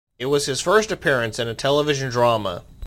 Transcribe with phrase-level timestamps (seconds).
[0.17, 2.63] It was his first appearance in a television drama.